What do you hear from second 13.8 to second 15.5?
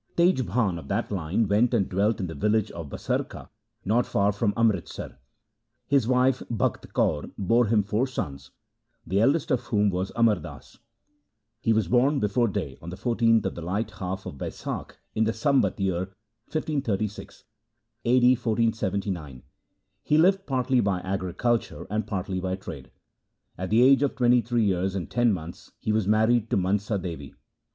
half of Baisakh in the